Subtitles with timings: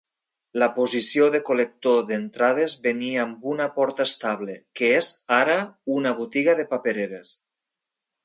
[0.61, 5.09] La posició de col·lector d"entrades venia amb una porta estable, que és
[5.41, 5.59] ara
[5.99, 7.37] una botiga de papereres.